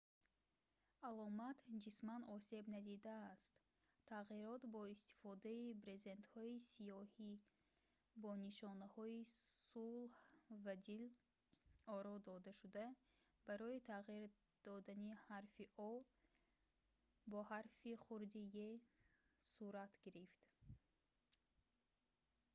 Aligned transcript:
аломат 1.09 1.57
ҷисман 1.85 2.21
осеб 2.37 2.63
надидааст 2.75 3.51
тағйирот 4.11 4.63
бо 4.73 4.81
истифодаи 4.95 5.77
брезентҳои 5.83 6.55
сиёҳи 6.71 7.31
бо 8.21 8.31
нишонаҳои 8.45 9.19
сулҳ 9.69 10.13
ва 10.63 10.73
дил 10.87 11.05
оро 11.97 12.15
додашуда 12.29 12.85
барои 13.47 13.85
тағйир 13.91 14.29
додани 14.67 15.09
ҳарфи 15.25 15.65
o 15.89 15.91
бо 17.31 17.39
ҳарфи 17.51 17.91
хурди 18.03 18.43
e 18.67 18.69
сурат 19.53 19.91
гирифт 20.03 20.41